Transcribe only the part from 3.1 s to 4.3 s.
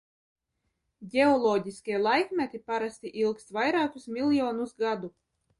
ilgst vairākus